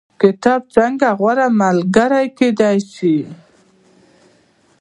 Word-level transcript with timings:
کتاب 0.21 0.61
څنګه 0.75 1.07
غوره 1.19 1.47
ملګری 1.61 2.27
کیدی 2.37 2.77
شي؟ 2.93 3.17